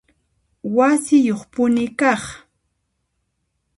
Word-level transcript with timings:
Wasiyuqpuni 0.75 1.85
kaq 1.99 2.23